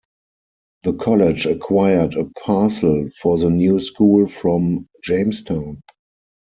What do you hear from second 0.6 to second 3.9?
The College acquired a parcel for the new